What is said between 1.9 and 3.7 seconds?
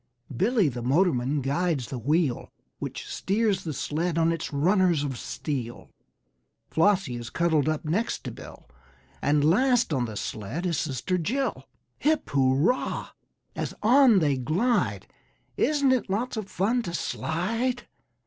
wheel Which steers